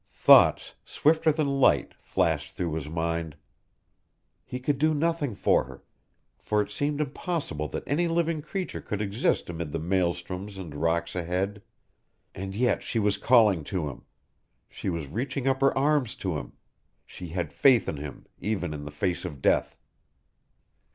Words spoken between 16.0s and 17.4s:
to him. She